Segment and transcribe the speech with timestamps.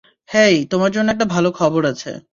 [0.29, 2.11] হেই, তোমার জন্য একটা ভালো খবর আছে।